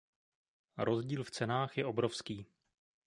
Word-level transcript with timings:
Rozdíl 0.77 1.23
v 1.23 1.31
cenách 1.31 1.77
je 1.77 1.85
obrovský. 1.85 2.45